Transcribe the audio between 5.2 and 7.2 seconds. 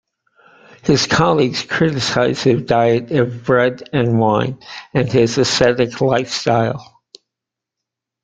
ascetic lifestyle.